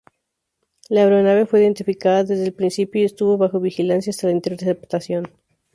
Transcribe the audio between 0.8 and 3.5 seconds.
La aeronave fue identificada desde el principio y estuvo